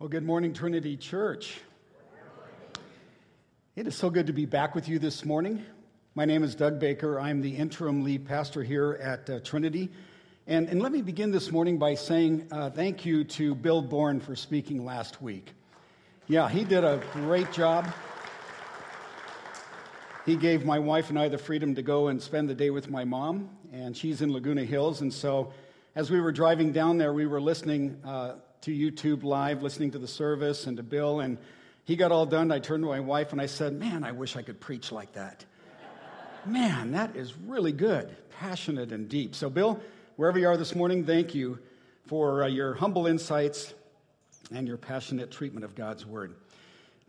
[0.00, 1.58] Well, good morning, Trinity Church.
[3.74, 5.64] It is so good to be back with you this morning.
[6.14, 7.18] My name is Doug Baker.
[7.18, 9.90] I'm the interim lead pastor here at uh, Trinity.
[10.46, 14.20] And, and let me begin this morning by saying uh, thank you to Bill Bourne
[14.20, 15.52] for speaking last week.
[16.28, 17.92] Yeah, he did a great job.
[20.24, 22.88] He gave my wife and I the freedom to go and spend the day with
[22.88, 25.00] my mom, and she's in Laguna Hills.
[25.00, 25.52] And so,
[25.96, 29.98] as we were driving down there, we were listening uh, to YouTube live, listening to
[29.98, 31.20] the service and to Bill.
[31.20, 31.38] And
[31.84, 32.52] he got all done.
[32.52, 35.12] I turned to my wife and I said, Man, I wish I could preach like
[35.12, 35.44] that.
[36.44, 39.34] Man, that is really good, passionate and deep.
[39.34, 39.80] So, Bill,
[40.16, 41.58] wherever you are this morning, thank you
[42.06, 43.74] for uh, your humble insights
[44.52, 46.34] and your passionate treatment of God's Word.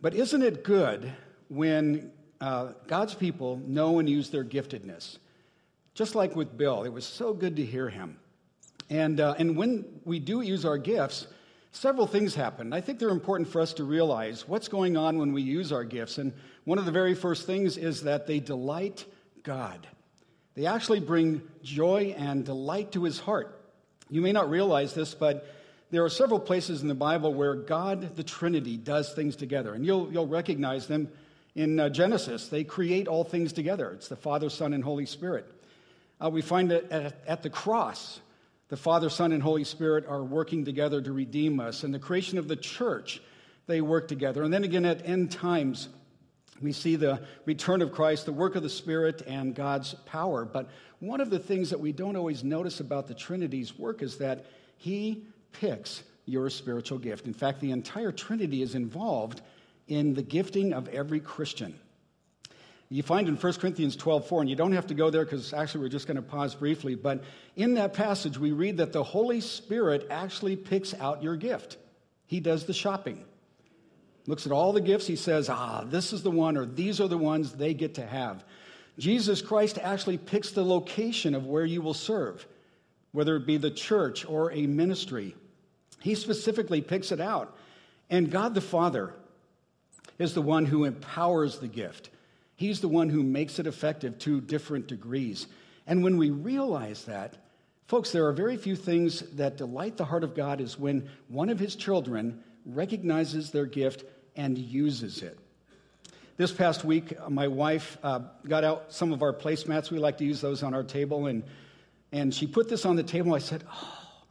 [0.00, 1.12] But isn't it good
[1.48, 5.18] when uh, God's people know and use their giftedness?
[5.94, 8.18] Just like with Bill, it was so good to hear him.
[8.88, 11.26] And, uh, and when we do use our gifts,
[11.72, 12.72] several things happen.
[12.72, 15.84] I think they're important for us to realize what's going on when we use our
[15.84, 16.18] gifts.
[16.18, 16.32] And
[16.64, 19.04] one of the very first things is that they delight
[19.42, 19.86] God.
[20.54, 23.56] They actually bring joy and delight to his heart.
[24.10, 25.46] You may not realize this, but
[25.90, 29.74] there are several places in the Bible where God, the Trinity, does things together.
[29.74, 31.08] And you'll, you'll recognize them
[31.54, 32.48] in uh, Genesis.
[32.48, 33.90] They create all things together.
[33.92, 35.46] It's the Father, Son, and Holy Spirit.
[36.22, 38.20] Uh, we find it at, at the cross
[38.70, 41.82] the Father, Son, and Holy Spirit are working together to redeem us.
[41.82, 43.20] And the creation of the church,
[43.66, 44.44] they work together.
[44.44, 45.88] And then again at end times,
[46.62, 50.44] we see the return of Christ, the work of the Spirit, and God's power.
[50.44, 54.18] But one of the things that we don't always notice about the Trinity's work is
[54.18, 54.46] that
[54.76, 57.26] He picks your spiritual gift.
[57.26, 59.40] In fact, the entire Trinity is involved
[59.88, 61.76] in the gifting of every Christian.
[62.92, 65.54] You find in 1 Corinthians 12, 4, and you don't have to go there because
[65.54, 67.22] actually we're just going to pause briefly, but
[67.54, 71.76] in that passage we read that the Holy Spirit actually picks out your gift.
[72.26, 73.24] He does the shopping.
[74.26, 77.06] Looks at all the gifts, he says, ah, this is the one, or these are
[77.06, 78.44] the ones they get to have.
[78.98, 82.44] Jesus Christ actually picks the location of where you will serve,
[83.12, 85.36] whether it be the church or a ministry.
[86.00, 87.56] He specifically picks it out.
[88.10, 89.14] And God the Father
[90.18, 92.10] is the one who empowers the gift.
[92.60, 95.46] He's the one who makes it effective to different degrees.
[95.86, 97.38] And when we realize that,
[97.86, 101.48] folks, there are very few things that delight the heart of God is when one
[101.48, 104.04] of his children recognizes their gift
[104.36, 105.38] and uses it.
[106.36, 109.90] This past week, my wife uh, got out some of our placemats.
[109.90, 111.28] We like to use those on our table.
[111.28, 111.44] And,
[112.12, 113.32] and she put this on the table.
[113.32, 114.22] I said, Oh,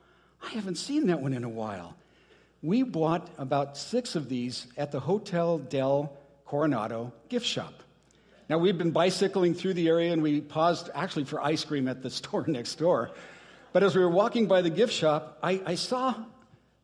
[0.44, 1.96] I haven't seen that one in a while.
[2.62, 7.74] We bought about six of these at the Hotel del Coronado gift shop.
[8.50, 12.02] Now, we've been bicycling through the area and we paused actually for ice cream at
[12.02, 13.12] the store next door.
[13.72, 16.16] But as we were walking by the gift shop, I, I saw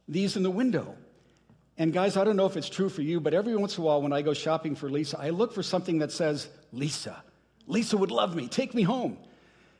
[0.08, 0.96] these in the window.
[1.78, 3.86] And guys, I don't know if it's true for you, but every once in a
[3.88, 7.24] while when I go shopping for Lisa, I look for something that says, Lisa.
[7.68, 8.47] Lisa would love me.
[8.47, 9.18] Take me home.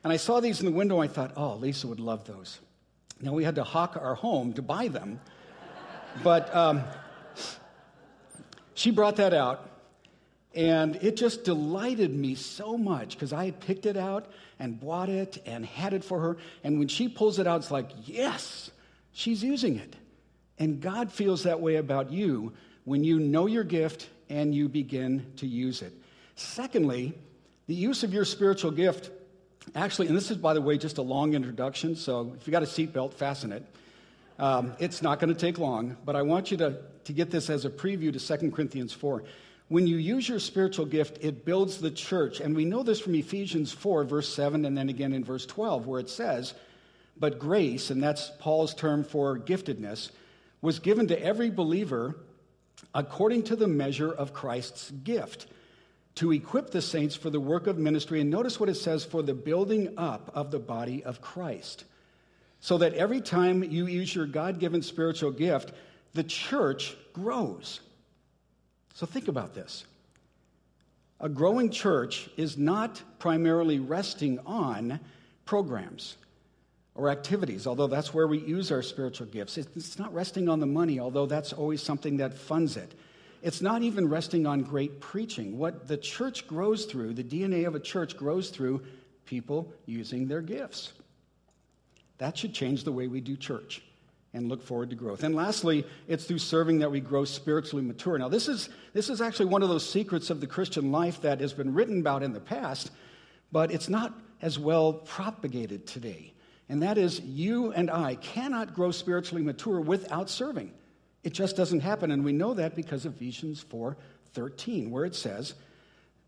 [0.02, 1.00] And I saw these in the window.
[1.00, 2.58] I thought, oh, Lisa would love those.
[3.20, 5.20] Now, we had to hawk our home to buy them.
[6.24, 6.82] but um,
[8.74, 9.75] she brought that out.
[10.56, 15.10] And it just delighted me so much because I had picked it out and bought
[15.10, 16.38] it and had it for her.
[16.64, 18.70] And when she pulls it out, it's like, yes,
[19.12, 19.94] she's using it.
[20.58, 25.30] And God feels that way about you when you know your gift and you begin
[25.36, 25.92] to use it.
[26.36, 27.12] Secondly,
[27.66, 29.10] the use of your spiritual gift,
[29.74, 32.62] actually, and this is, by the way, just a long introduction, so if you got
[32.62, 33.64] a seatbelt, fasten it.
[34.38, 37.50] Um, it's not going to take long, but I want you to, to get this
[37.50, 39.22] as a preview to 2 Corinthians 4.
[39.68, 42.40] When you use your spiritual gift, it builds the church.
[42.40, 45.86] And we know this from Ephesians 4, verse 7, and then again in verse 12,
[45.86, 46.54] where it says,
[47.18, 50.10] But grace, and that's Paul's term for giftedness,
[50.60, 52.16] was given to every believer
[52.94, 55.46] according to the measure of Christ's gift
[56.16, 58.20] to equip the saints for the work of ministry.
[58.20, 61.84] And notice what it says for the building up of the body of Christ.
[62.60, 65.72] So that every time you use your God given spiritual gift,
[66.14, 67.80] the church grows.
[68.96, 69.84] So think about this.
[71.20, 75.00] A growing church is not primarily resting on
[75.44, 76.16] programs
[76.94, 79.58] or activities, although that's where we use our spiritual gifts.
[79.58, 82.94] It's not resting on the money, although that's always something that funds it.
[83.42, 85.58] It's not even resting on great preaching.
[85.58, 88.82] What the church grows through, the DNA of a church grows through
[89.26, 90.94] people using their gifts.
[92.16, 93.82] That should change the way we do church
[94.36, 95.24] and look forward to growth.
[95.24, 98.18] And lastly, it's through serving that we grow spiritually mature.
[98.18, 101.40] Now, this is, this is actually one of those secrets of the Christian life that
[101.40, 102.90] has been written about in the past,
[103.50, 104.12] but it's not
[104.42, 106.34] as well propagated today.
[106.68, 110.72] And that is, you and I cannot grow spiritually mature without serving.
[111.24, 112.10] It just doesn't happen.
[112.10, 113.96] And we know that because of Ephesians 4
[114.34, 115.54] 13, where it says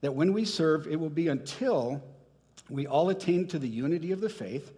[0.00, 2.02] that when we serve, it will be until
[2.70, 4.72] we all attain to the unity of the faith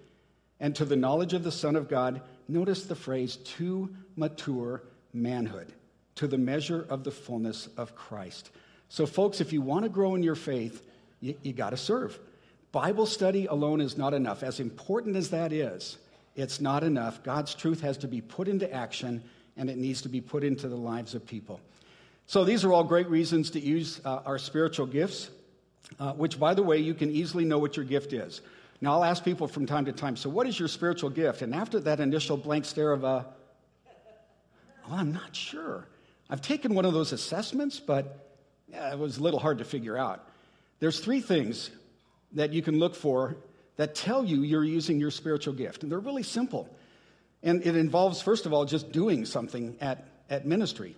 [0.61, 2.21] and to the knowledge of the Son of God.
[2.51, 4.83] Notice the phrase, to mature
[5.13, 5.73] manhood,
[6.17, 8.51] to the measure of the fullness of Christ.
[8.89, 10.83] So, folks, if you want to grow in your faith,
[11.21, 12.19] you, you got to serve.
[12.73, 14.43] Bible study alone is not enough.
[14.43, 15.99] As important as that is,
[16.35, 17.23] it's not enough.
[17.23, 19.23] God's truth has to be put into action
[19.57, 21.61] and it needs to be put into the lives of people.
[22.27, 25.31] So, these are all great reasons to use uh, our spiritual gifts,
[26.01, 28.41] uh, which, by the way, you can easily know what your gift is.
[28.81, 31.43] Now, I'll ask people from time to time, so what is your spiritual gift?
[31.43, 33.27] And after that initial blank stare of a,
[34.89, 35.87] well, I'm not sure.
[36.31, 38.37] I've taken one of those assessments, but
[38.69, 40.27] yeah, it was a little hard to figure out.
[40.79, 41.71] There's three things
[42.33, 43.37] that you can look for
[43.77, 45.83] that tell you you're using your spiritual gift.
[45.83, 46.69] And they're really simple.
[47.43, 50.97] And it involves, first of all, just doing something at, at ministry,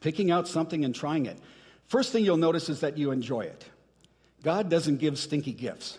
[0.00, 1.38] picking out something and trying it.
[1.86, 3.64] First thing you'll notice is that you enjoy it.
[4.42, 5.98] God doesn't give stinky gifts.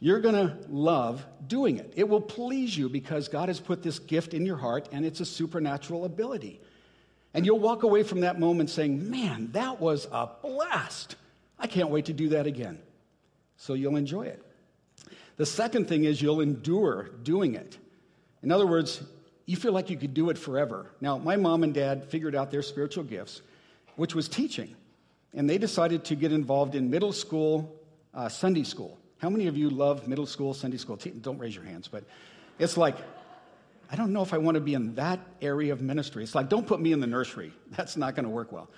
[0.00, 1.92] You're going to love doing it.
[1.94, 5.20] It will please you because God has put this gift in your heart and it's
[5.20, 6.60] a supernatural ability.
[7.34, 11.16] And you'll walk away from that moment saying, Man, that was a blast.
[11.58, 12.80] I can't wait to do that again.
[13.56, 14.42] So you'll enjoy it.
[15.36, 17.78] The second thing is you'll endure doing it.
[18.42, 19.02] In other words,
[19.44, 20.90] you feel like you could do it forever.
[21.00, 23.42] Now, my mom and dad figured out their spiritual gifts,
[23.96, 24.74] which was teaching.
[25.34, 27.74] And they decided to get involved in middle school
[28.14, 28.99] uh, Sunday school.
[29.20, 30.98] How many of you love middle school Sunday school?
[31.20, 32.04] Don't raise your hands, but
[32.58, 32.96] it's like,
[33.92, 36.22] I don't know if I want to be in that area of ministry.
[36.22, 37.52] It's like, don't put me in the nursery.
[37.70, 38.70] That's not going to work well.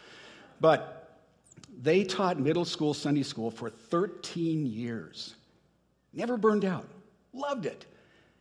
[0.60, 1.20] But
[1.80, 5.34] they taught middle school Sunday school for 13 years.
[6.12, 6.88] Never burned out.
[7.32, 7.86] Loved it.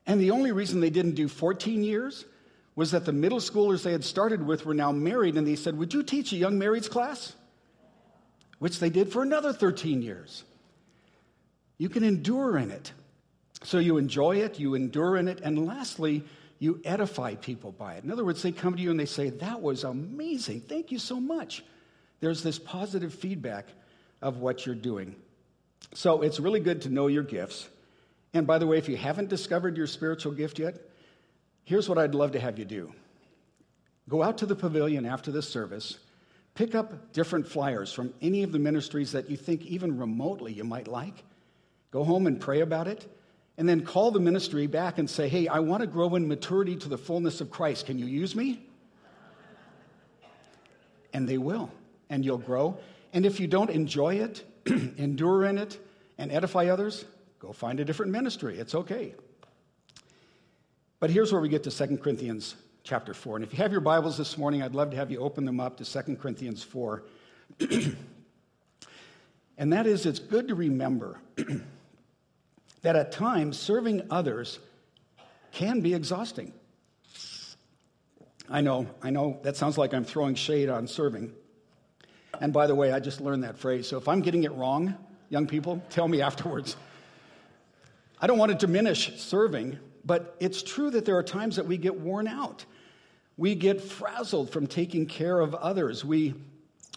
[0.07, 2.25] And the only reason they didn't do 14 years
[2.75, 5.77] was that the middle schoolers they had started with were now married, and they said,
[5.77, 7.35] Would you teach a young marrieds class?
[8.59, 10.43] Which they did for another 13 years.
[11.81, 12.91] You can endure in it.
[13.63, 16.23] So you enjoy it, you endure in it, and lastly,
[16.59, 18.03] you edify people by it.
[18.03, 20.61] In other words, they come to you and they say, That was amazing.
[20.61, 21.63] Thank you so much.
[22.19, 23.65] There's this positive feedback
[24.21, 25.15] of what you're doing.
[25.95, 27.67] So it's really good to know your gifts.
[28.31, 30.75] And by the way, if you haven't discovered your spiritual gift yet,
[31.63, 32.93] here's what I'd love to have you do
[34.07, 35.97] go out to the pavilion after this service,
[36.53, 40.63] pick up different flyers from any of the ministries that you think even remotely you
[40.63, 41.23] might like,
[41.91, 43.05] go home and pray about it.
[43.57, 46.75] And then call the ministry back and say, Hey, I want to grow in maturity
[46.77, 47.85] to the fullness of Christ.
[47.85, 48.65] Can you use me?
[51.13, 51.69] And they will,
[52.09, 52.77] and you'll grow.
[53.13, 55.77] And if you don't enjoy it, endure in it,
[56.17, 57.05] and edify others,
[57.39, 58.57] go find a different ministry.
[58.57, 59.13] It's okay.
[60.99, 63.37] But here's where we get to 2 Corinthians chapter 4.
[63.37, 65.59] And if you have your Bibles this morning, I'd love to have you open them
[65.59, 67.03] up to 2 Corinthians 4.
[69.57, 71.19] and that is, it's good to remember
[72.81, 74.59] that at times serving others
[75.51, 76.53] can be exhausting.
[78.49, 81.31] I know, I know that sounds like I'm throwing shade on serving.
[82.41, 83.87] And by the way, I just learned that phrase.
[83.87, 84.95] So if I'm getting it wrong,
[85.29, 86.75] young people, tell me afterwards.
[88.19, 91.77] I don't want to diminish serving, but it's true that there are times that we
[91.77, 92.65] get worn out.
[93.37, 96.03] We get frazzled from taking care of others.
[96.03, 96.35] We,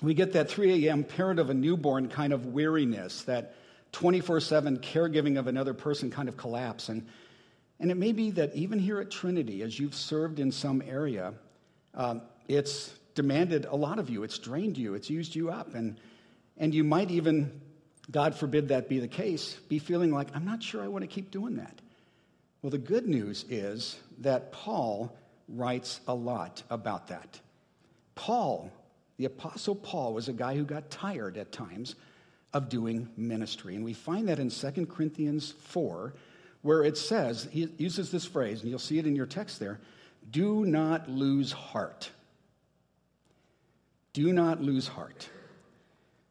[0.03, 1.05] we get that 3 a.m.
[1.05, 3.55] parent of a newborn kind of weariness, that
[3.95, 6.89] 24 7 caregiving of another person kind of collapse.
[6.89, 7.07] And,
[7.79, 11.33] and it may be that even here at Trinity, as you've served in some area,
[11.95, 15.75] um, it's demanded a lot of you, it's drained you, it's used you up.
[15.77, 15.97] And,
[16.59, 17.61] and you might even
[18.11, 21.09] God forbid that be the case, be feeling like, I'm not sure I want to
[21.09, 21.81] keep doing that.
[22.63, 25.17] Well, the good news is that Paul
[25.49, 27.41] writes a lot about that.
[28.17, 28.73] Paul,
[29.19, 31.95] the Apostle Paul, was a guy who got tired at times
[32.55, 33.75] of doing ministry.
[33.75, 36.15] And we find that in 2 Corinthians 4,
[36.63, 39.81] where it says, he uses this phrase, and you'll see it in your text there
[40.31, 42.11] do not lose heart.
[44.15, 45.29] Do not lose heart.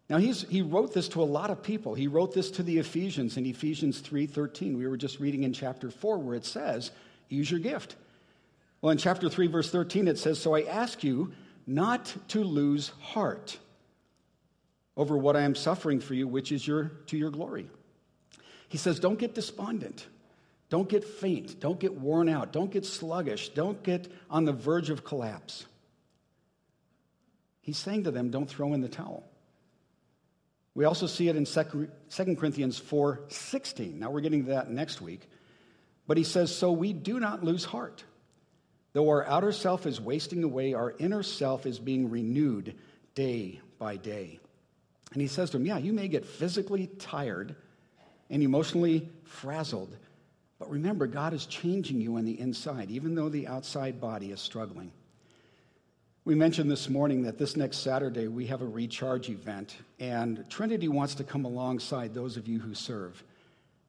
[0.09, 1.93] Now he wrote this to a lot of people.
[1.93, 4.77] He wrote this to the Ephesians in Ephesians 3:13.
[4.77, 6.91] We were just reading in chapter 4 where it says,
[7.29, 7.95] "Use your gift."
[8.81, 11.33] Well, in chapter 3 verse 13 it says, "So I ask you
[11.65, 13.59] not to lose heart
[14.95, 17.69] over what I am suffering for you, which is your to your glory."
[18.69, 20.07] He says, "Don't get despondent.
[20.69, 21.59] Don't get faint.
[21.59, 22.51] Don't get worn out.
[22.51, 23.49] Don't get sluggish.
[23.49, 25.65] Don't get on the verge of collapse."
[27.61, 29.23] He's saying to them, "Don't throw in the towel."
[30.75, 33.99] We also see it in 2 Corinthians 4:16.
[33.99, 35.29] Now we're getting to that next week.
[36.07, 38.03] But he says, "So we do not lose heart.
[38.93, 42.75] Though our outer self is wasting away, our inner self is being renewed
[43.15, 44.39] day by day.
[45.13, 47.55] And he says to him, Yeah, you may get physically tired
[48.29, 49.95] and emotionally frazzled,
[50.59, 54.41] but remember, God is changing you on the inside, even though the outside body is
[54.41, 54.91] struggling.
[56.25, 60.87] We mentioned this morning that this next Saturday we have a recharge event, and Trinity
[60.87, 63.21] wants to come alongside those of you who serve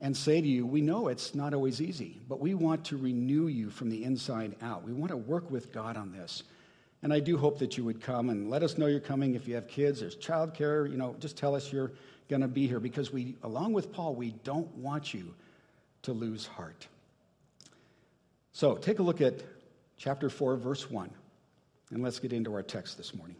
[0.00, 3.46] and say to you, We know it's not always easy, but we want to renew
[3.46, 4.84] you from the inside out.
[4.84, 6.42] We want to work with God on this.
[7.04, 9.34] And I do hope that you would come and let us know you're coming.
[9.34, 11.92] If you have kids, there's childcare, you know, just tell us you're
[12.30, 15.34] going to be here because we, along with Paul, we don't want you
[16.04, 16.88] to lose heart.
[18.52, 19.34] So take a look at
[19.98, 21.10] chapter 4, verse 1,
[21.90, 23.36] and let's get into our text this morning.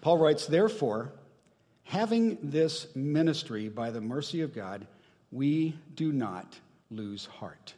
[0.00, 1.12] Paul writes, Therefore,
[1.84, 4.86] having this ministry by the mercy of God,
[5.30, 6.58] we do not
[6.90, 7.74] lose heart.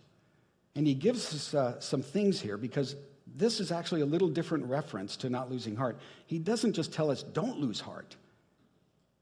[0.76, 4.66] And he gives us uh, some things here because this is actually a little different
[4.66, 5.98] reference to not losing heart.
[6.26, 8.16] He doesn't just tell us, don't lose heart.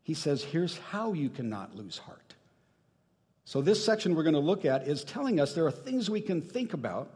[0.03, 2.35] He says, here's how you cannot lose heart.
[3.45, 6.21] So, this section we're going to look at is telling us there are things we
[6.21, 7.11] can think about,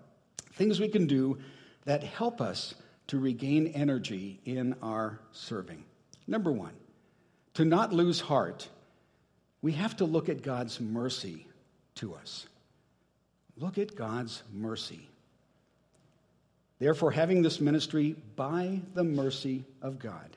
[0.55, 1.39] things we can do
[1.85, 2.75] that help us
[3.07, 5.85] to regain energy in our serving.
[6.27, 6.73] Number one,
[7.55, 8.69] to not lose heart,
[9.63, 11.47] we have to look at God's mercy
[11.97, 12.47] to us.
[13.59, 15.09] Look at God's mercy.
[16.79, 20.37] Therefore, having this ministry by the mercy of God,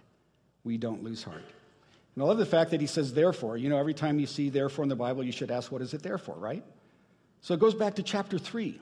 [0.63, 1.43] we don't lose heart.
[2.15, 3.57] And I love the fact that he says, therefore.
[3.57, 5.93] You know, every time you see therefore in the Bible, you should ask, what is
[5.93, 6.63] it there for, right?
[7.41, 8.79] So it goes back to chapter 3,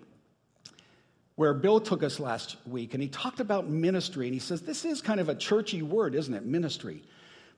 [1.36, 4.86] where Bill took us last week, and he talked about ministry, and he says, this
[4.86, 6.46] is kind of a churchy word, isn't it?
[6.46, 7.04] Ministry.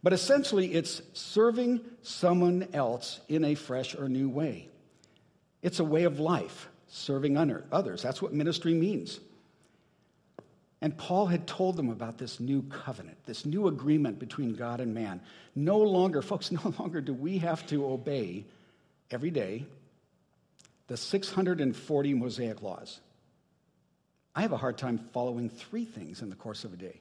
[0.01, 4.69] But essentially, it's serving someone else in a fresh or new way.
[5.61, 7.37] It's a way of life, serving
[7.71, 8.01] others.
[8.01, 9.19] That's what ministry means.
[10.81, 14.93] And Paul had told them about this new covenant, this new agreement between God and
[14.93, 15.21] man.
[15.55, 18.45] No longer, folks, no longer do we have to obey
[19.11, 19.65] every day
[20.87, 22.99] the 640 Mosaic laws.
[24.35, 26.99] I have a hard time following three things in the course of a day.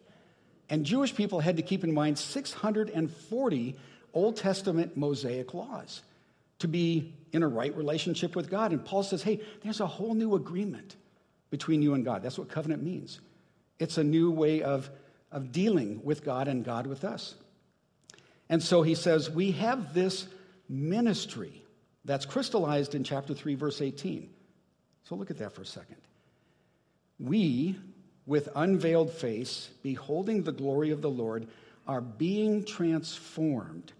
[0.69, 3.77] And Jewish people had to keep in mind 640
[4.13, 6.03] Old Testament Mosaic laws
[6.59, 8.73] to be in a right relationship with God.
[8.73, 10.97] And Paul says, hey, there's a whole new agreement
[11.51, 12.23] between you and God.
[12.23, 13.21] That's what covenant means.
[13.79, 14.91] It's a new way of,
[15.31, 17.35] of dealing with God and God with us.
[18.49, 20.27] And so he says, we have this
[20.69, 21.63] ministry
[22.05, 24.31] that's crystallized in chapter 3, verse 18.
[25.05, 25.97] So look at that for a second.
[27.19, 27.77] We,
[28.27, 31.49] with unveiled face, beholding the glory of the Lord,
[31.87, 33.93] are being transformed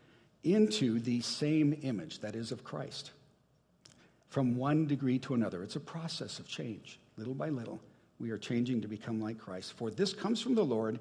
[0.45, 3.13] into the same image, that is, of Christ,
[4.29, 5.63] from one degree to another.
[5.63, 7.81] It's a process of change, little by little.
[8.21, 9.75] We are changing to become like Christ.
[9.75, 10.99] For this comes from the Lord,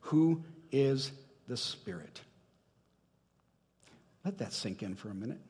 [0.00, 1.12] who is
[1.46, 2.20] the Spirit.
[4.24, 5.40] Let that sink in for a minute.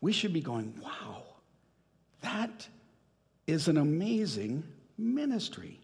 [0.00, 1.22] We should be going, wow,
[2.20, 2.68] that
[3.46, 4.62] is an amazing
[4.96, 5.80] ministry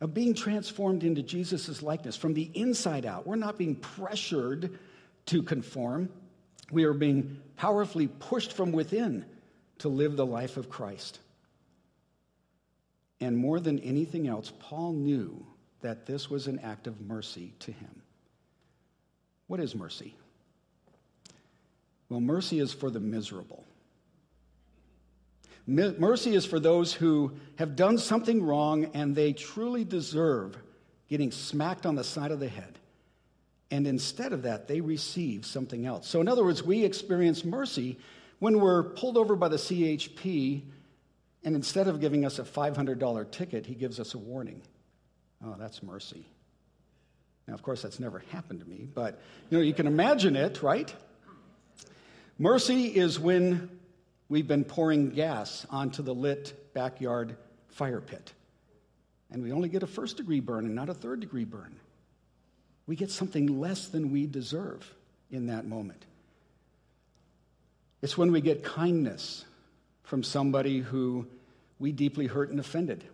[0.00, 3.26] of being transformed into Jesus' likeness from the inside out.
[3.26, 4.78] We're not being pressured
[5.26, 6.08] to conform,
[6.70, 9.24] we are being powerfully pushed from within
[9.78, 11.18] to live the life of Christ.
[13.20, 15.44] And more than anything else, Paul knew
[15.80, 18.02] that this was an act of mercy to him.
[19.48, 20.14] What is mercy?
[22.08, 23.64] Well, mercy is for the miserable.
[25.68, 30.56] Mercy is for those who have done something wrong and they truly deserve
[31.08, 32.78] getting smacked on the side of the head.
[33.70, 36.08] And instead of that, they receive something else.
[36.08, 37.98] So, in other words, we experience mercy
[38.38, 40.62] when we're pulled over by the CHP,
[41.44, 44.62] and instead of giving us a $500 ticket, he gives us a warning.
[45.44, 46.24] Oh, that's mercy.
[47.46, 49.20] Now, of course, that's never happened to me, but
[49.50, 50.94] you know, you can imagine it, right?
[52.38, 53.77] Mercy is when
[54.28, 57.36] we've been pouring gas onto the lit backyard
[57.68, 58.32] fire pit.
[59.30, 61.76] And we only get a first degree burn and not a third degree burn.
[62.86, 64.94] We get something less than we deserve
[65.30, 66.06] in that moment.
[68.00, 69.44] It's when we get kindness
[70.04, 71.26] from somebody who
[71.78, 73.04] we deeply hurt and offended,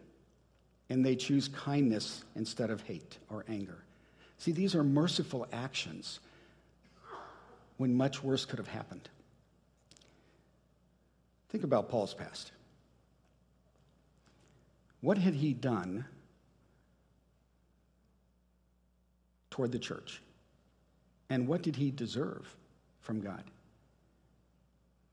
[0.89, 3.79] and they choose kindness instead of hate or anger.
[4.39, 6.21] See, these are merciful actions
[7.79, 9.09] when much worse could have happened.
[11.55, 12.51] Think about Paul's past.
[15.03, 16.05] What had he done
[19.51, 20.21] toward the church?
[21.31, 22.53] And what did he deserve
[23.03, 23.45] from God?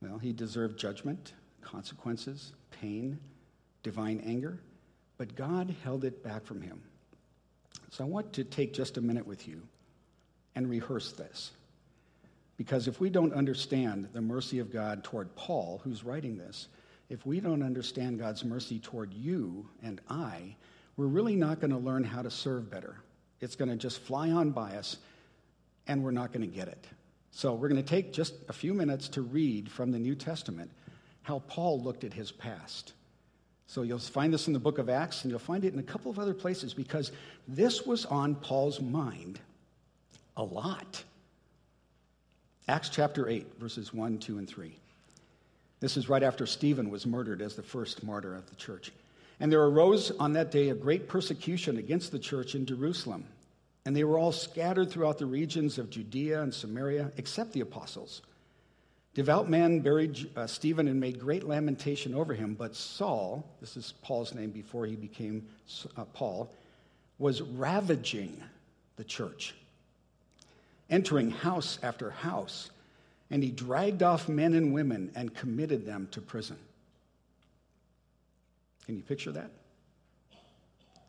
[0.02, 3.20] Well, he deserved judgment, consequences, pain,
[3.84, 4.58] divine anger,
[5.20, 6.82] but God held it back from him.
[7.92, 9.62] So I want to take just a minute with you
[10.56, 11.52] and rehearse this.
[12.62, 16.68] Because if we don't understand the mercy of God toward Paul, who's writing this,
[17.10, 20.56] if we don't understand God's mercy toward you and I,
[20.96, 22.98] we're really not going to learn how to serve better.
[23.40, 24.98] It's going to just fly on by us,
[25.88, 26.86] and we're not going to get it.
[27.32, 30.70] So, we're going to take just a few minutes to read from the New Testament
[31.24, 32.94] how Paul looked at his past.
[33.66, 35.84] So, you'll find this in the book of Acts, and you'll find it in a
[35.84, 37.12] couple of other places because
[37.48, 39.40] this was on Paul's mind
[40.38, 41.04] a lot.
[42.68, 44.76] Acts chapter 8, verses 1, 2, and 3.
[45.80, 48.92] This is right after Stephen was murdered as the first martyr of the church.
[49.40, 53.26] And there arose on that day a great persecution against the church in Jerusalem.
[53.86, 58.22] And they were all scattered throughout the regions of Judea and Samaria, except the apostles.
[59.16, 62.54] Devout men buried uh, Stephen and made great lamentation over him.
[62.54, 65.48] But Saul, this is Paul's name before he became
[65.98, 66.54] uh, Paul,
[67.18, 68.40] was ravaging
[68.98, 69.56] the church
[70.92, 72.70] entering house after house,
[73.32, 76.58] and he dragged off men and women and committed them to prison.
[78.86, 79.50] Can you picture that?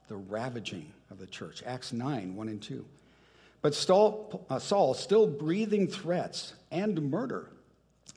[0.09, 1.63] The ravaging of the church.
[1.67, 2.85] Acts 9 1 and 2.
[3.61, 4.59] But Saul, uh,
[4.95, 7.49] still breathing threats and murder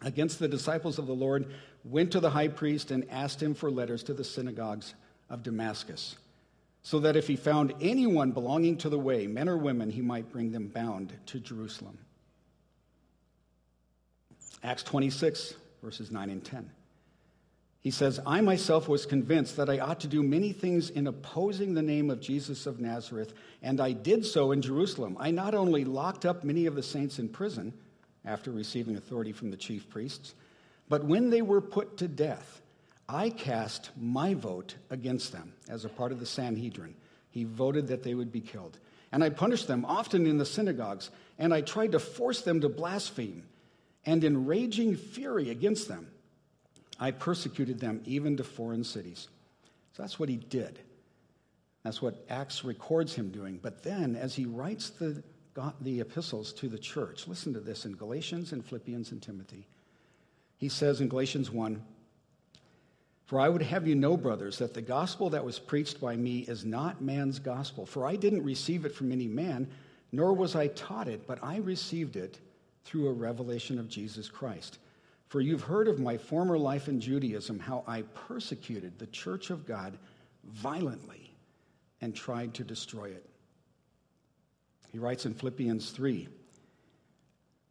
[0.01, 1.45] against the disciples of the Lord,
[1.83, 4.93] went to the high priest and asked him for letters to the synagogues
[5.29, 6.15] of Damascus
[6.85, 10.31] so that if he found anyone belonging to the way, men or women, he might
[10.31, 11.97] bring them bound to Jerusalem.
[14.63, 16.69] Acts 26, verses 9 and 10.
[17.81, 21.73] He says, I myself was convinced that I ought to do many things in opposing
[21.73, 25.17] the name of Jesus of Nazareth, and I did so in Jerusalem.
[25.19, 27.73] I not only locked up many of the saints in prison
[28.25, 30.35] after receiving authority from the chief priests,
[30.87, 32.61] but when they were put to death,
[33.07, 36.95] I cast my vote against them as a part of the Sanhedrin.
[37.29, 38.79] He voted that they would be killed.
[39.11, 42.69] And I punished them often in the synagogues, and I tried to force them to
[42.69, 43.43] blaspheme.
[44.05, 46.07] And in raging fury against them,
[46.99, 49.27] I persecuted them even to foreign cities.
[49.93, 50.79] So that's what he did.
[51.83, 53.59] That's what Acts records him doing.
[53.61, 55.21] But then, as he writes the,
[55.81, 59.67] the epistles to the church, listen to this in Galatians and Philippians and Timothy.
[60.57, 61.81] He says in Galatians 1
[63.25, 66.39] for I would have you know, brothers, that the gospel that was preached by me
[66.41, 67.85] is not man's gospel.
[67.85, 69.67] For I didn't receive it from any man,
[70.11, 72.39] nor was I taught it, but I received it
[72.83, 74.77] through a revelation of Jesus Christ.
[75.27, 79.65] For you've heard of my former life in Judaism, how I persecuted the church of
[79.65, 79.97] God
[80.43, 81.33] violently
[82.01, 83.27] and tried to destroy it.
[84.91, 86.27] He writes in Philippians 3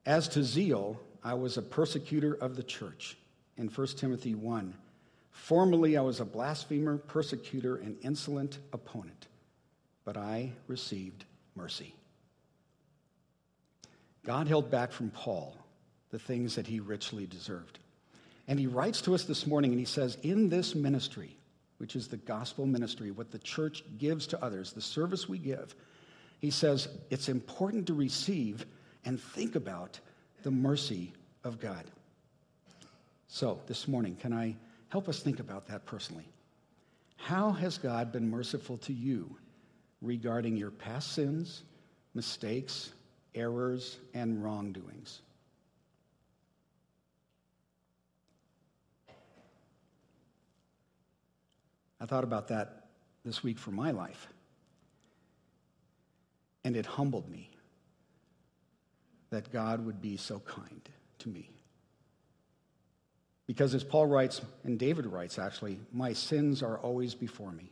[0.04, 3.16] As to zeal, I was a persecutor of the church.
[3.56, 4.74] In 1 Timothy 1,
[5.34, 9.26] Formerly, I was a blasphemer, persecutor, and insolent opponent,
[10.04, 11.24] but I received
[11.56, 11.94] mercy.
[14.24, 15.56] God held back from Paul
[16.10, 17.80] the things that he richly deserved.
[18.46, 21.36] And he writes to us this morning and he says, In this ministry,
[21.78, 25.74] which is the gospel ministry, what the church gives to others, the service we give,
[26.38, 28.64] he says it's important to receive
[29.04, 29.98] and think about
[30.44, 31.84] the mercy of God.
[33.26, 34.56] So, this morning, can I
[34.94, 36.28] Help us think about that personally.
[37.16, 39.36] How has God been merciful to you
[40.00, 41.64] regarding your past sins,
[42.14, 42.92] mistakes,
[43.34, 45.20] errors, and wrongdoings?
[52.00, 52.86] I thought about that
[53.24, 54.28] this week for my life.
[56.62, 57.50] And it humbled me
[59.30, 61.53] that God would be so kind to me.
[63.46, 67.70] Because as Paul writes, and David writes actually, my sins are always before me.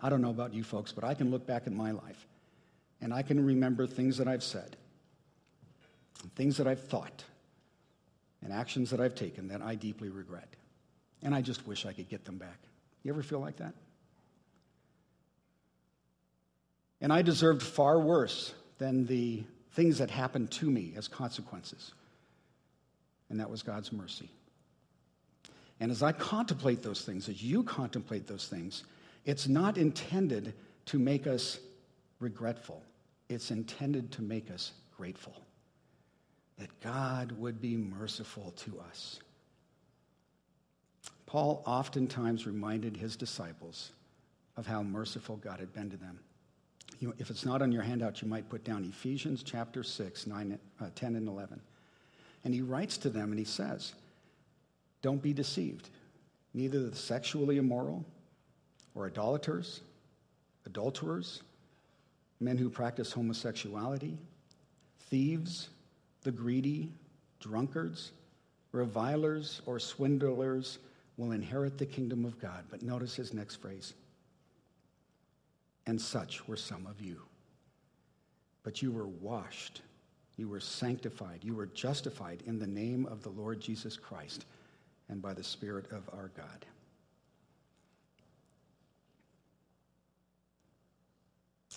[0.00, 2.26] I don't know about you folks, but I can look back at my life
[3.00, 4.76] and I can remember things that I've said,
[6.34, 7.24] things that I've thought,
[8.42, 10.48] and actions that I've taken that I deeply regret.
[11.22, 12.58] And I just wish I could get them back.
[13.02, 13.74] You ever feel like that?
[17.00, 21.92] And I deserved far worse than the things that happened to me as consequences
[23.30, 24.30] and that was God's mercy.
[25.80, 28.84] And as I contemplate those things, as you contemplate those things,
[29.24, 30.54] it's not intended
[30.86, 31.58] to make us
[32.20, 32.82] regretful,
[33.28, 35.34] it's intended to make us grateful.
[36.58, 39.20] That God would be merciful to us.
[41.26, 43.90] Paul oftentimes reminded his disciples
[44.56, 46.18] of how merciful God had been to them.
[47.18, 50.86] If it's not on your handout, you might put down Ephesians chapter 6, 9, uh,
[50.94, 51.60] 10, and 11.
[52.46, 53.92] And he writes to them and he says,
[55.02, 55.90] Don't be deceived.
[56.54, 58.04] Neither the sexually immoral,
[58.94, 59.80] or idolaters,
[60.64, 61.42] adulterers,
[62.38, 64.16] men who practice homosexuality,
[65.10, 65.70] thieves,
[66.22, 66.92] the greedy,
[67.40, 68.12] drunkards,
[68.70, 70.78] revilers, or swindlers
[71.16, 72.62] will inherit the kingdom of God.
[72.70, 73.92] But notice his next phrase.
[75.84, 77.22] And such were some of you.
[78.62, 79.82] But you were washed,
[80.36, 84.44] you were sanctified, you were justified in the name of the Lord Jesus Christ
[85.08, 86.66] and by the Spirit of our God.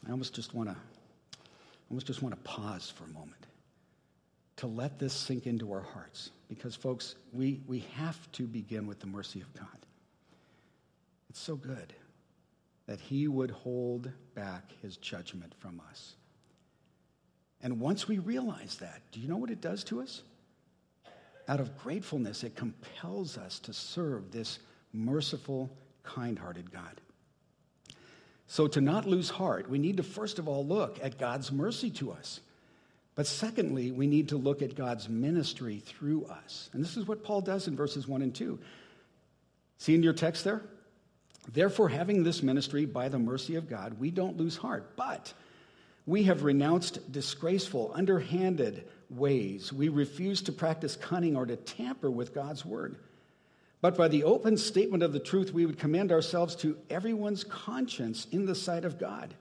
[0.08, 0.76] I almost just want to
[1.90, 3.48] almost just want to pause for a moment
[4.60, 6.32] to let this sink into our hearts.
[6.50, 9.68] Because, folks, we, we have to begin with the mercy of God.
[11.30, 11.94] It's so good
[12.86, 16.16] that He would hold back His judgment from us.
[17.62, 20.22] And once we realize that, do you know what it does to us?
[21.48, 24.60] Out of gratefulness, it compels us to serve this
[24.94, 25.70] merciful,
[26.04, 27.02] kind hearted God.
[28.48, 31.92] So, to not lose heart, we need to first of all look at God's mercy
[31.92, 32.40] to us.
[33.14, 36.70] But secondly, we need to look at God's ministry through us.
[36.74, 38.58] And this is what Paul does in verses 1 and 2.
[39.78, 40.62] See in your text there?
[41.52, 45.34] Therefore, having this ministry by the mercy of God, we don't lose heart, but
[46.10, 49.72] we have renounced disgraceful, underhanded ways.
[49.72, 52.96] We refuse to practice cunning or to tamper with God's word.
[53.80, 58.26] But by the open statement of the truth, we would commend ourselves to everyone's conscience
[58.32, 59.36] in the sight of God.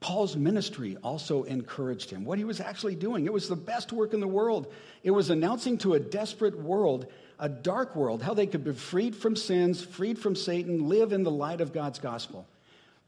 [0.00, 2.26] Paul's ministry also encouraged him.
[2.26, 4.70] What he was actually doing, it was the best work in the world.
[5.02, 7.06] It was announcing to a desperate world,
[7.38, 11.22] a dark world, how they could be freed from sins, freed from Satan, live in
[11.22, 12.46] the light of God's gospel.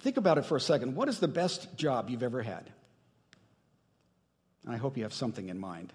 [0.00, 0.94] Think about it for a second.
[0.94, 2.70] What is the best job you've ever had?
[4.66, 5.92] I hope you have something in mind.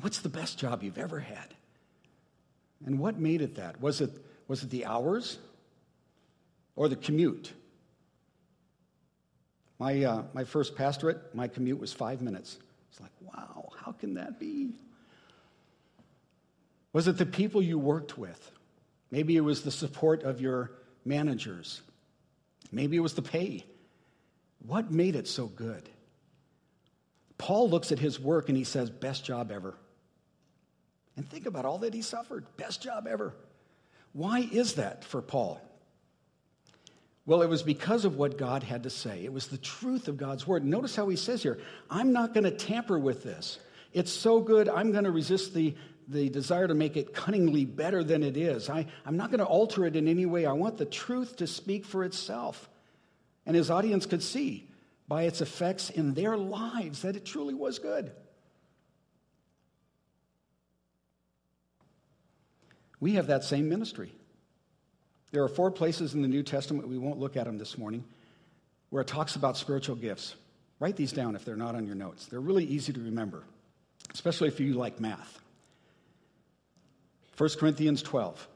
[0.00, 1.54] What's the best job you've ever had?
[2.86, 3.80] And what made it that?
[3.80, 4.10] Was it,
[4.46, 5.38] was it the hours
[6.76, 7.52] or the commute?
[9.78, 12.58] My, uh, my first pastorate, my commute was five minutes.
[12.90, 14.70] It's like, wow, how can that be?
[16.92, 18.50] Was it the people you worked with?
[19.10, 20.70] Maybe it was the support of your
[21.08, 21.80] managers.
[22.70, 23.64] Maybe it was the pay.
[24.66, 25.88] What made it so good?
[27.38, 29.74] Paul looks at his work and he says, best job ever.
[31.16, 32.44] And think about all that he suffered.
[32.56, 33.34] Best job ever.
[34.12, 35.60] Why is that for Paul?
[37.26, 39.24] Well, it was because of what God had to say.
[39.24, 40.64] It was the truth of God's word.
[40.64, 41.58] Notice how he says here,
[41.90, 43.58] I'm not going to tamper with this.
[43.92, 45.74] It's so good, I'm going to resist the,
[46.08, 48.70] the desire to make it cunningly better than it is.
[48.70, 50.46] I, I'm not going to alter it in any way.
[50.46, 52.68] I want the truth to speak for itself.
[53.44, 54.68] And his audience could see
[55.06, 58.10] by its effects in their lives that it truly was good.
[63.00, 64.12] We have that same ministry.
[65.30, 68.04] There are four places in the New Testament, we won't look at them this morning,
[68.90, 70.34] where it talks about spiritual gifts.
[70.80, 72.26] Write these down if they're not on your notes.
[72.26, 73.44] They're really easy to remember,
[74.12, 75.40] especially if you like math.
[77.38, 78.48] 1 Corinthians 12,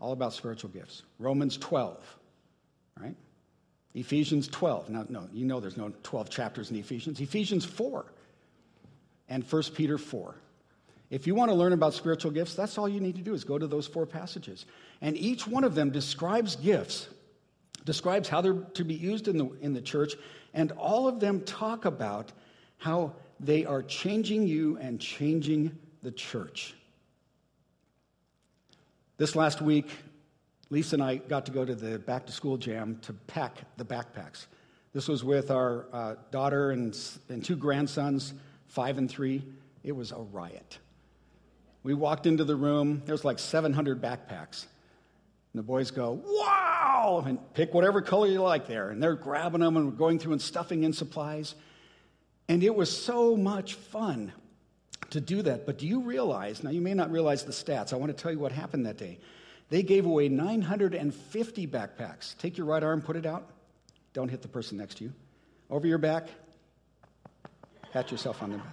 [0.00, 1.02] all about spiritual gifts.
[1.18, 2.18] Romans 12,
[2.98, 3.14] right?
[3.94, 4.88] Ephesians 12.
[4.88, 7.20] Now, no, you know there's no 12 chapters in Ephesians.
[7.20, 8.06] Ephesians 4
[9.28, 10.34] and 1 Peter 4.
[11.10, 13.44] If you want to learn about spiritual gifts, that's all you need to do is
[13.44, 14.64] go to those four passages.
[15.02, 17.08] And each one of them describes gifts,
[17.84, 20.14] describes how they're to be used in the, in the church,
[20.54, 22.32] and all of them talk about
[22.78, 26.74] how they are changing you and changing the church.
[29.16, 29.90] This last week,
[30.70, 33.84] Lisa and I got to go to the back to school jam to pack the
[33.84, 34.46] backpacks.
[34.92, 36.96] This was with our uh, daughter and,
[37.28, 38.34] and two grandsons,
[38.66, 39.44] five and three.
[39.84, 40.78] It was a riot.
[41.82, 44.66] We walked into the room, there's like 700 backpacks.
[45.52, 48.90] And the boys go, wow, and pick whatever color you like there.
[48.90, 51.54] And they're grabbing them and we're going through and stuffing in supplies.
[52.48, 54.32] And it was so much fun
[55.10, 55.66] to do that.
[55.66, 58.32] But do you realize, now you may not realize the stats, I want to tell
[58.32, 59.18] you what happened that day.
[59.68, 62.36] They gave away 950 backpacks.
[62.38, 63.46] Take your right arm, put it out.
[64.12, 65.12] Don't hit the person next to you.
[65.68, 66.28] Over your back,
[67.92, 68.66] pat yourself on the back.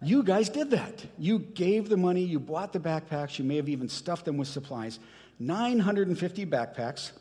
[0.00, 1.04] You guys did that.
[1.18, 4.48] You gave the money, you bought the backpacks, you may have even stuffed them with
[4.48, 4.98] supplies.
[5.38, 7.12] 950 backpacks,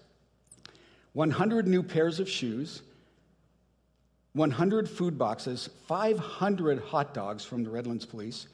[1.14, 2.82] 100 new pairs of shoes,
[4.34, 8.48] 100 food boxes, 500 hot dogs from the Redlands Police,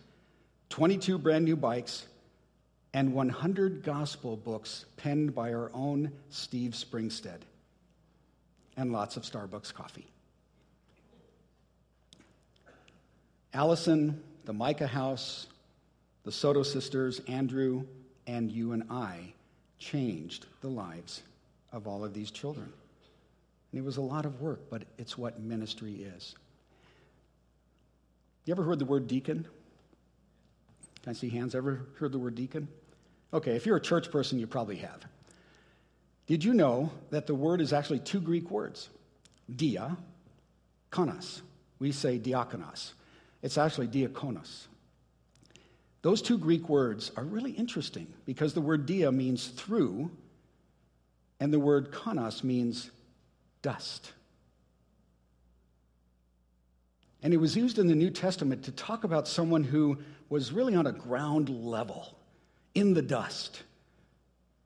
[0.69, 2.05] 22 brand new bikes,
[2.93, 7.39] and 100 gospel books penned by our own Steve Springstead,
[8.75, 10.07] and lots of Starbucks coffee.
[13.53, 15.47] Allison, the Micah house,
[16.23, 17.85] the Soto sisters, Andrew,
[18.27, 19.33] and you and I
[19.79, 21.23] changed the lives
[21.71, 22.71] of all of these children.
[23.71, 26.35] And it was a lot of work, but it's what ministry is.
[28.45, 29.45] You ever heard the word deacon?
[31.03, 31.53] Can I see hands?
[31.53, 32.67] Ever heard the word deacon?
[33.33, 35.05] Okay, if you're a church person, you probably have.
[36.25, 38.89] Did you know that the word is actually two Greek words?
[39.55, 39.97] Dia,
[40.91, 41.41] konos.
[41.79, 42.93] We say diakonos.
[43.41, 44.65] It's actually diakonos.
[46.01, 50.11] Those two Greek words are really interesting because the word dia means through,
[51.39, 52.89] and the word konos means
[53.61, 54.11] dust.
[57.21, 59.97] And it was used in the New Testament to talk about someone who
[60.29, 62.15] was really on a ground level,
[62.75, 63.63] in the dust,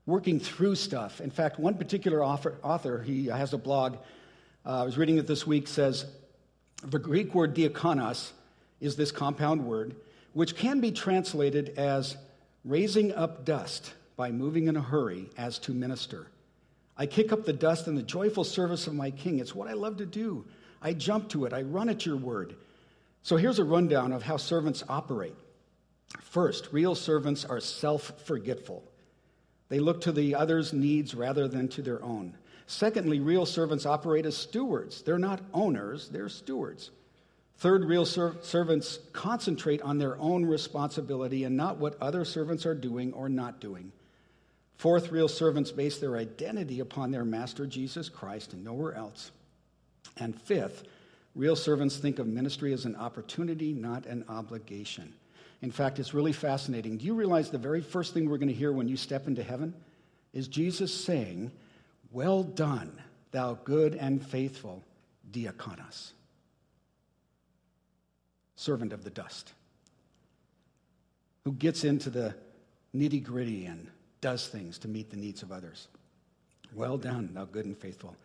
[0.06, 1.21] working through stuff.
[1.21, 3.97] In fact, one particular author, he has a blog,
[4.65, 6.06] uh, I was reading it this week, says
[6.84, 8.32] the Greek word diakonos
[8.82, 9.95] is this compound word,
[10.34, 12.17] which can be translated as
[12.65, 16.27] raising up dust by moving in a hurry as to minister.
[16.97, 19.39] I kick up the dust in the joyful service of my king.
[19.39, 20.45] It's what I love to do.
[20.82, 22.56] I jump to it, I run at your word.
[23.23, 25.36] So here's a rundown of how servants operate.
[26.21, 28.84] First, real servants are self forgetful.
[29.69, 32.36] They look to the other's needs rather than to their own.
[32.67, 35.01] Secondly, real servants operate as stewards.
[35.01, 36.91] They're not owners, they're stewards.
[37.58, 42.75] Third, real ser- servants concentrate on their own responsibility and not what other servants are
[42.75, 43.91] doing or not doing.
[44.77, 49.31] Fourth, real servants base their identity upon their master, Jesus Christ, and nowhere else.
[50.17, 50.83] And fifth,
[51.36, 55.13] real servants think of ministry as an opportunity, not an obligation.
[55.62, 56.97] In fact, it's really fascinating.
[56.97, 59.43] Do you realize the very first thing we're going to hear when you step into
[59.43, 59.73] heaven
[60.33, 61.51] is Jesus saying,
[62.12, 62.91] Well done,
[63.31, 64.83] thou good and faithful
[65.31, 66.12] diakonos
[68.55, 69.51] servant of the dust,
[71.43, 72.33] who gets into the
[72.95, 73.89] nitty gritty and
[74.23, 75.89] does things to meet the needs of others.
[76.73, 78.15] Well done, thou good and faithful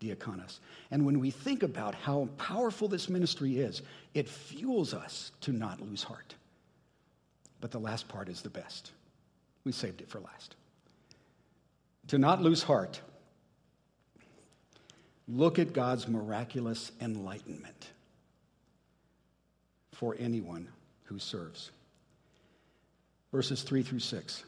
[0.00, 0.60] diakonos.
[0.92, 3.82] And when we think about how powerful this ministry is,
[4.14, 6.36] it fuels us to not lose heart.
[7.60, 8.92] But the last part is the best.
[9.64, 10.54] We saved it for last.
[12.06, 13.00] To not lose heart,
[15.26, 17.88] look at God's miraculous enlightenment
[19.92, 20.68] for anyone
[21.02, 21.72] who serves.
[23.32, 24.44] Verses 3 through 6.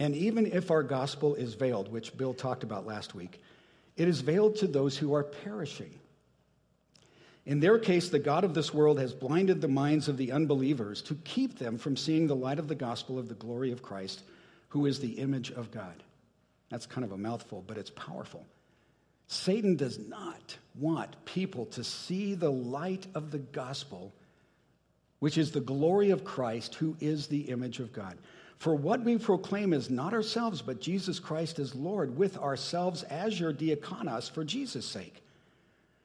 [0.00, 3.40] And even if our gospel is veiled, which Bill talked about last week,
[3.98, 5.94] it is veiled to those who are perishing.
[7.44, 11.02] In their case, the God of this world has blinded the minds of the unbelievers
[11.02, 14.22] to keep them from seeing the light of the gospel of the glory of Christ,
[14.68, 16.02] who is the image of God.
[16.70, 18.46] That's kind of a mouthful, but it's powerful.
[19.26, 24.12] Satan does not want people to see the light of the gospel
[25.18, 28.16] which is the glory of Christ, who is the image of God.
[28.60, 33.40] For what we proclaim is not ourselves, but Jesus Christ as Lord, with ourselves as
[33.40, 35.22] your diakonos for Jesus' sake.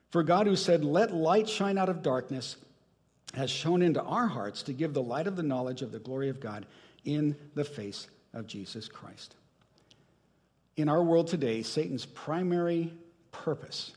[0.09, 2.55] For God, who said, Let light shine out of darkness,
[3.33, 6.29] has shone into our hearts to give the light of the knowledge of the glory
[6.29, 6.65] of God
[7.03, 9.35] in the face of Jesus Christ.
[10.77, 12.93] In our world today, Satan's primary
[13.33, 13.91] purpose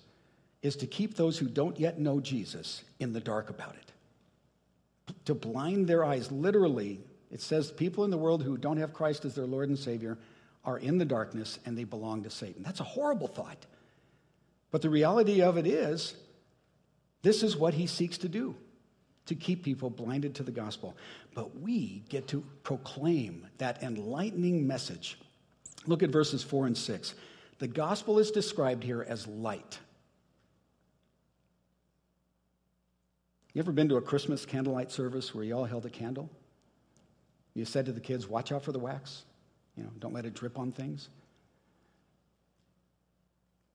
[0.62, 3.92] is to keep those who don't yet know Jesus in the dark about it
[5.26, 6.32] to blind their eyes.
[6.32, 9.78] Literally, it says people in the world who don't have Christ as their Lord and
[9.78, 10.18] Savior
[10.64, 12.62] are in the darkness and they belong to Satan.
[12.62, 13.66] That's a horrible thought.
[14.70, 16.14] But the reality of it is,
[17.22, 18.54] this is what he seeks to do
[19.26, 20.96] to keep people blinded to the gospel.
[21.34, 25.18] But we get to proclaim that enlightening message.
[25.86, 27.14] Look at verses 4 and 6.
[27.58, 29.78] The gospel is described here as light.
[33.52, 36.30] You ever been to a Christmas candlelight service where you all held a candle?
[37.58, 39.24] You said to the kids, watch out for the wax.
[39.76, 41.08] You know, don't let it drip on things.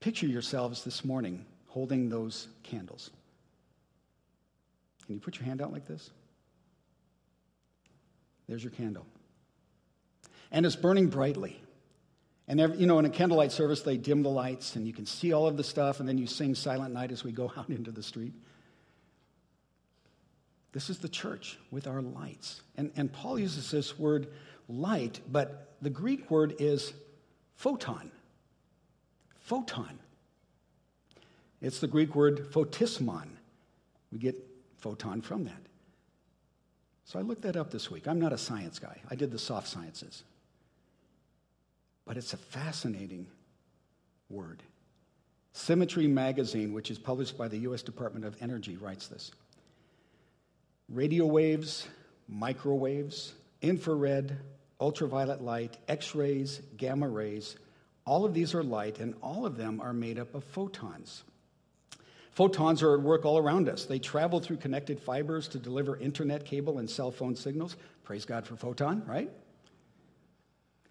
[0.00, 3.10] Picture yourselves this morning holding those candles.
[5.04, 6.10] Can you put your hand out like this?
[8.48, 9.04] There's your candle.
[10.50, 11.60] And it's burning brightly.
[12.48, 15.04] And, every, you know, in a candlelight service, they dim the lights and you can
[15.04, 17.68] see all of the stuff, and then you sing Silent Night as we go out
[17.68, 18.32] into the street.
[20.74, 22.60] This is the church with our lights.
[22.76, 24.26] And, and Paul uses this word
[24.68, 26.92] light, but the Greek word is
[27.54, 28.10] photon.
[29.38, 30.00] Photon.
[31.62, 33.28] It's the Greek word photismon.
[34.10, 34.34] We get
[34.78, 35.62] photon from that.
[37.04, 38.08] So I looked that up this week.
[38.08, 40.24] I'm not a science guy, I did the soft sciences.
[42.04, 43.28] But it's a fascinating
[44.28, 44.60] word.
[45.52, 47.82] Symmetry Magazine, which is published by the U.S.
[47.82, 49.30] Department of Energy, writes this.
[50.88, 51.86] Radio waves,
[52.28, 54.36] microwaves, infrared,
[54.80, 57.56] ultraviolet light, X rays, gamma rays.
[58.06, 61.24] All of these are light, and all of them are made up of photons.
[62.32, 63.84] Photons are at work all around us.
[63.84, 67.76] They travel through connected fibers to deliver internet cable and cell phone signals.
[68.02, 69.30] Praise God for photon, right?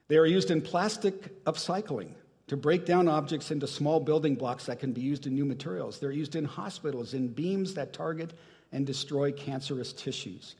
[0.07, 2.11] They are used in plastic upcycling
[2.47, 5.99] to break down objects into small building blocks that can be used in new materials.
[5.99, 8.33] They're used in hospitals, in beams that target
[8.73, 10.55] and destroy cancerous tissues.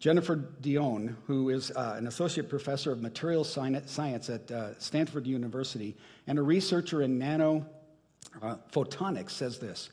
[0.00, 5.94] Jennifer Dionne, who is uh, an associate professor of material science at uh, Stanford University
[6.26, 9.90] and a researcher in nanophotonics, uh, says this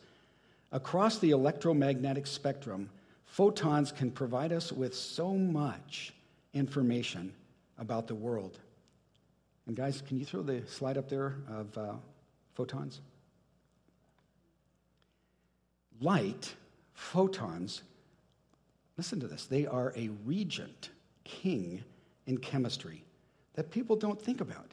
[0.71, 2.89] Across the electromagnetic spectrum,
[3.25, 6.13] photons can provide us with so much
[6.53, 7.33] information
[7.77, 8.59] about the world.
[9.67, 11.93] And, guys, can you throw the slide up there of uh,
[12.55, 13.01] photons?
[15.99, 16.55] Light,
[16.97, 17.83] photons,
[18.97, 20.89] listen to this, they are a reagent,
[21.23, 21.83] king
[22.25, 23.03] in chemistry
[23.53, 24.71] that people don't think about.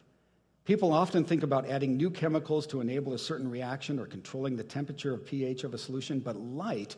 [0.65, 4.65] People often think about adding new chemicals to enable a certain reaction or controlling the
[4.65, 6.97] temperature of pH of a solution, but light,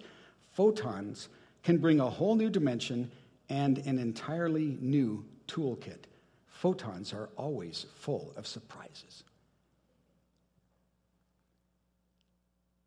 [0.52, 1.28] photons,
[1.64, 3.10] can bring a whole new dimension
[3.48, 6.04] and an entirely new toolkit.
[6.46, 9.24] Photons are always full of surprises.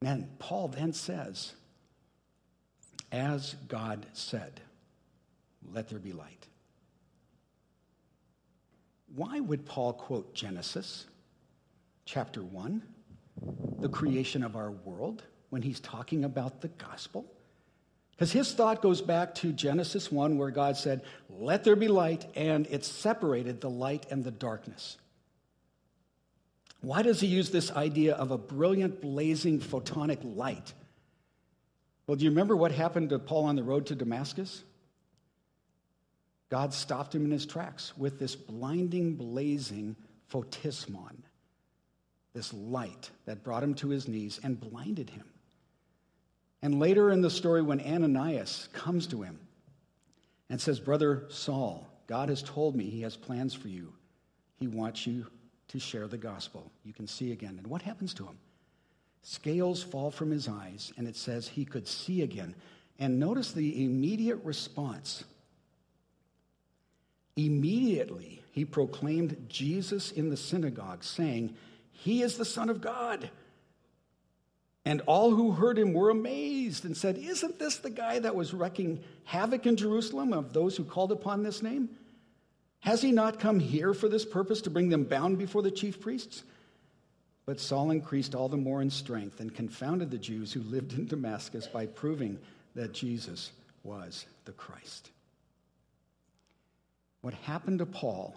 [0.02, 1.54] And Paul then says,
[3.12, 4.62] as God said,
[5.72, 6.48] let there be light.
[9.16, 11.06] Why would Paul quote Genesis
[12.06, 12.82] chapter 1,
[13.80, 17.26] the creation of our world, when he's talking about the gospel?
[18.12, 22.26] Because his thought goes back to Genesis 1, where God said, Let there be light,
[22.36, 24.98] and it separated the light and the darkness.
[26.82, 30.74] Why does he use this idea of a brilliant, blazing photonic light?
[32.10, 34.64] Well, do you remember what happened to Paul on the road to Damascus?
[36.50, 39.96] God stopped him in his tracks with this blinding, blazing
[40.34, 41.18] photismon,
[42.34, 45.26] this light that brought him to his knees and blinded him.
[46.64, 49.40] And later in the story, when Ananias comes to him
[50.50, 53.94] and says, Brother Saul, God has told me he has plans for you.
[54.56, 55.28] He wants you
[55.68, 56.72] to share the gospel.
[56.84, 57.60] You can see again.
[57.60, 58.40] And what happens to him?
[59.22, 62.56] Scales fall from his eyes, and it says he could see again.
[62.98, 65.24] And notice the immediate response
[67.46, 71.56] Immediately, he proclaimed Jesus in the synagogue, saying,
[71.92, 73.30] He is the Son of God.
[74.84, 78.54] And all who heard him were amazed and said, Isn't this the guy that was
[78.54, 81.90] wreaking havoc in Jerusalem of those who called upon this name?
[82.82, 86.02] Has he not come here for this purpose to bring them bound before the chief
[86.02, 86.44] priests?
[87.50, 91.08] But Saul increased all the more in strength and confounded the Jews who lived in
[91.08, 92.38] Damascus by proving
[92.76, 93.52] that Jesus
[93.84, 95.10] was the Christ.
[97.22, 98.36] What happened to Paul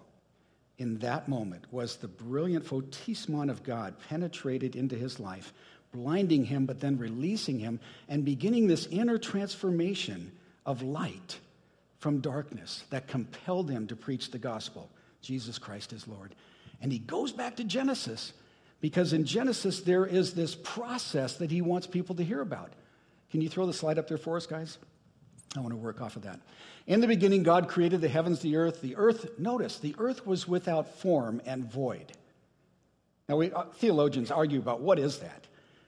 [0.79, 5.53] in that moment was the brilliant photismon of God penetrated into his life,
[5.93, 10.33] blinding him, but then releasing him and beginning this inner transformation
[10.65, 11.39] of light
[11.99, 14.89] from darkness that compelled him to preach the gospel
[15.21, 16.35] Jesus Christ is Lord.
[16.81, 18.33] And he goes back to Genesis
[18.83, 22.73] because in Genesis there is this process that he wants people to hear about.
[23.31, 24.77] Can you throw the slide up there for us, guys?
[25.57, 26.41] I want to work off of that.
[26.87, 28.83] In the beginning, God created the heavens, the earth.
[28.83, 32.13] The earth, notice, the earth was without form and void.
[33.29, 35.47] Now, we, uh, theologians argue about what is that.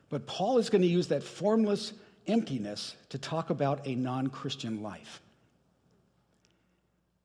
[0.09, 1.95] But Paul is going to use that formless
[2.29, 5.21] emptiness to talk about a non Christian life.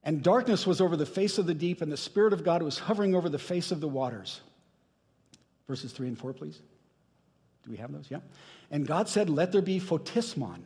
[0.03, 2.79] And darkness was over the face of the deep, and the Spirit of God was
[2.79, 4.41] hovering over the face of the waters.
[5.69, 6.59] Verses 3 and 4, please.
[7.63, 8.07] Do we have those?
[8.09, 8.19] Yeah.
[8.71, 10.63] And God said, Let there be photismon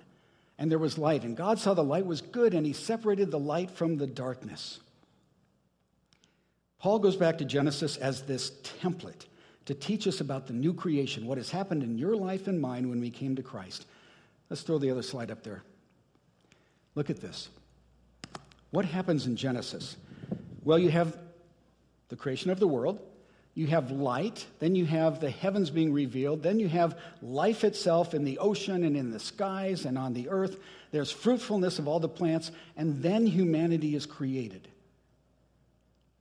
[0.57, 1.23] and there was light.
[1.23, 4.79] And God saw the light was good, and he separated the light from the darkness.
[6.79, 9.25] Paul goes back to Genesis as this template
[9.65, 12.89] to teach us about the new creation, what has happened in your life and mine
[12.89, 13.87] when we came to Christ.
[14.49, 15.63] Let's throw the other slide up there.
[16.95, 17.49] Look at this.
[18.71, 19.97] What happens in Genesis?
[20.63, 21.17] Well, you have
[22.09, 22.99] the creation of the world,
[23.55, 28.13] you have light, then you have the heavens being revealed, then you have life itself
[28.13, 30.57] in the ocean and in the skies and on the earth.
[30.91, 34.67] There's fruitfulness of all the plants, and then humanity is created.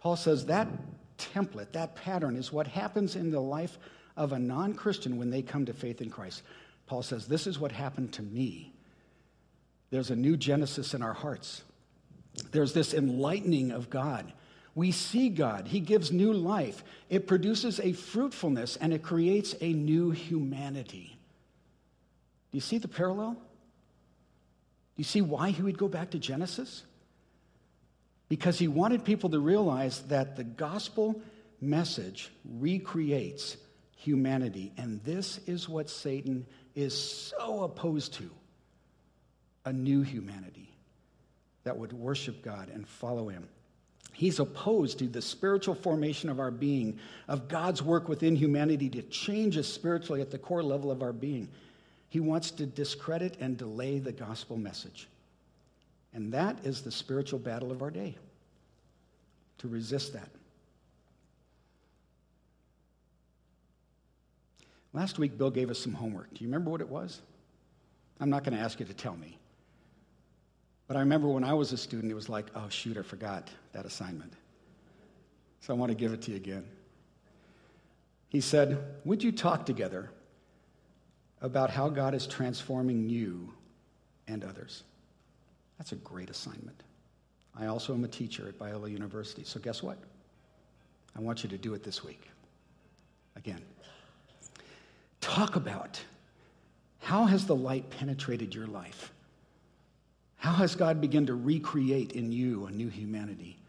[0.01, 0.69] Paul says that
[1.17, 3.79] template, that pattern, is what happens in the life
[4.17, 6.43] of a non Christian when they come to faith in Christ.
[6.87, 8.75] Paul says, This is what happened to me.
[9.91, 11.63] There's a new Genesis in our hearts,
[12.51, 14.33] there's this enlightening of God
[14.75, 15.69] we see God.
[15.69, 16.83] He gives new life.
[17.11, 21.19] It produces a fruitfulness and it creates a new humanity.
[22.51, 23.33] Do you see the parallel?
[23.33, 23.39] Do
[24.97, 26.85] you see why he would go back to Genesis?
[28.29, 31.21] Because he wanted people to realize that the gospel
[31.61, 33.57] message recreates
[33.97, 34.73] humanity.
[34.79, 38.31] And this is what Satan is so opposed to
[39.65, 40.71] a new humanity
[41.65, 43.49] that would worship God and follow him.
[44.13, 46.99] He's opposed to the spiritual formation of our being,
[47.29, 51.13] of God's work within humanity to change us spiritually at the core level of our
[51.13, 51.49] being.
[52.09, 55.09] He wants to discredit and delay the gospel message.
[56.13, 58.17] And that is the spiritual battle of our day,
[59.59, 60.29] to resist that.
[64.93, 66.29] Last week, Bill gave us some homework.
[66.35, 67.23] Do you remember what it was?
[68.21, 69.39] I'm not going to ask you to tell me.
[70.93, 73.49] But I remember when I was a student, it was like, oh, shoot, I forgot
[73.73, 74.35] that assignment.
[75.61, 76.67] So I want to give it to you again.
[78.29, 78.77] He said,
[79.07, 80.11] Would you talk together
[81.41, 83.55] about how God is transforming you
[84.29, 84.83] and others?
[85.79, 86.83] That's a great assignment.
[87.59, 89.45] I also am a teacher at Biola University.
[89.45, 89.97] So guess what?
[91.17, 92.29] I want you to do it this week.
[93.35, 93.63] Again.
[95.23, 95.99] Talk about
[96.99, 99.11] how has the light penetrated your life?
[100.43, 103.61] How has God begun to recreate in you a new humanity?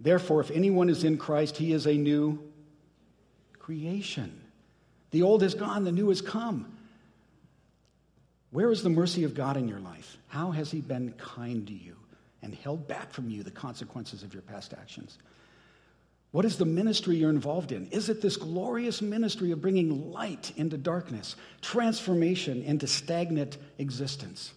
[0.00, 2.42] Therefore, if anyone is in Christ, he is a new
[3.60, 4.40] creation.
[5.12, 6.76] The old is gone, the new has come.
[8.50, 10.16] Where is the mercy of God in your life?
[10.26, 11.94] How has he been kind to you
[12.42, 15.18] and held back from you the consequences of your past actions?
[16.32, 17.86] What is the ministry you're involved in?
[17.92, 24.52] Is it this glorious ministry of bringing light into darkness, transformation into stagnant existence?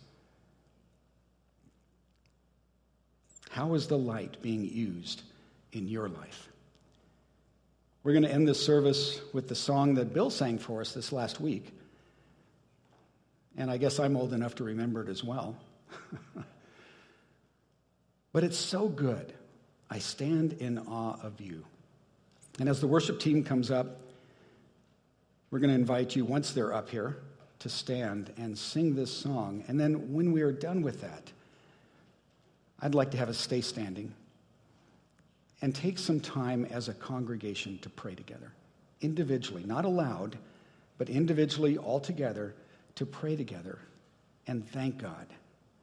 [3.49, 5.21] How is the light being used
[5.71, 6.49] in your life?
[8.03, 11.11] We're going to end this service with the song that Bill sang for us this
[11.11, 11.73] last week.
[13.57, 15.57] And I guess I'm old enough to remember it as well.
[18.31, 19.33] but it's so good.
[19.89, 21.65] I stand in awe of you.
[22.59, 23.99] And as the worship team comes up,
[25.49, 27.17] we're going to invite you, once they're up here,
[27.59, 29.63] to stand and sing this song.
[29.67, 31.31] And then when we are done with that,
[32.79, 34.13] I'd like to have us stay standing
[35.61, 38.51] and take some time as a congregation to pray together,
[39.01, 40.37] individually, not aloud,
[40.97, 42.53] but individually, all together,
[42.95, 43.79] to pray together
[44.45, 45.27] and thank God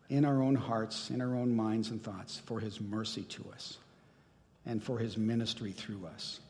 [0.09, 3.79] in our own hearts, in our own minds and thoughts for his mercy to us
[4.67, 6.41] and for his ministry through us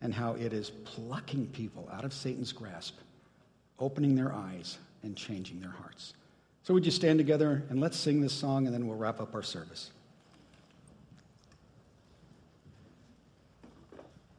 [0.00, 2.96] and how it is plucking people out of Satan's grasp,
[3.78, 6.14] opening their eyes and changing their hearts.
[6.64, 9.34] So, would you stand together and let's sing this song and then we'll wrap up
[9.34, 9.90] our service.